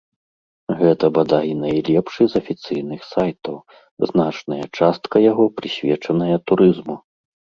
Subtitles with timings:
[0.79, 3.55] Гэта, бадай, найлепшы з афіцыйных сайтаў,
[4.11, 6.95] значная частка яго прысвечаная турызму.